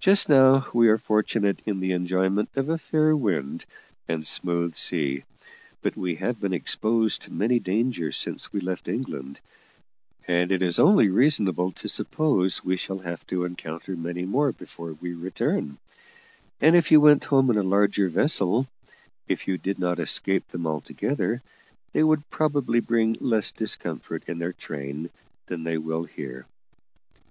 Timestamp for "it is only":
10.52-11.08